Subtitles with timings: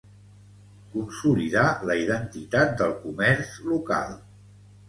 [0.93, 4.21] consolidar la identitat del comerç local